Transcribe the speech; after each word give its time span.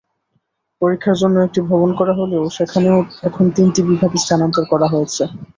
পরীক্ষার 0.81 1.19
জন্য 1.21 1.35
একটি 1.41 1.59
ভবন 1.69 1.89
করা 1.99 2.13
হলেও 2.19 2.43
সেখানেও 2.57 2.97
এখন 3.27 3.45
তিনটি 3.55 3.81
বিভাগ 3.89 4.11
স্থানান্তর 4.23 4.63
করা 4.71 4.87
হয়েছে। 4.93 5.23